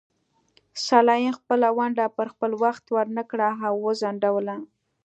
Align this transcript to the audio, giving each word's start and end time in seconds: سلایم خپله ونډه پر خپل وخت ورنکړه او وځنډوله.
سلایم 0.85 1.33
خپله 1.39 1.67
ونډه 1.77 2.05
پر 2.17 2.27
خپل 2.33 2.51
وخت 2.63 2.85
ورنکړه 2.95 3.49
او 3.67 3.73
وځنډوله. 3.85 4.55